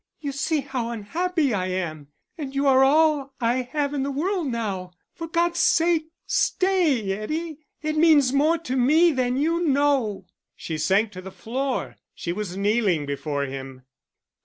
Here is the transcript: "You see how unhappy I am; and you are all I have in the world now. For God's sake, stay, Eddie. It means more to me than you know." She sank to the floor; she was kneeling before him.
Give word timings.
"You 0.19 0.31
see 0.31 0.61
how 0.61 0.89
unhappy 0.89 1.53
I 1.53 1.67
am; 1.67 2.07
and 2.35 2.55
you 2.55 2.65
are 2.65 2.83
all 2.83 3.35
I 3.39 3.57
have 3.71 3.93
in 3.93 4.01
the 4.01 4.09
world 4.09 4.47
now. 4.47 4.93
For 5.13 5.27
God's 5.27 5.59
sake, 5.59 6.07
stay, 6.25 7.11
Eddie. 7.11 7.59
It 7.83 7.97
means 7.97 8.33
more 8.33 8.57
to 8.57 8.75
me 8.75 9.11
than 9.11 9.37
you 9.37 9.63
know." 9.67 10.25
She 10.55 10.79
sank 10.79 11.11
to 11.11 11.21
the 11.21 11.29
floor; 11.29 11.97
she 12.15 12.33
was 12.33 12.57
kneeling 12.57 13.05
before 13.05 13.45
him. 13.45 13.83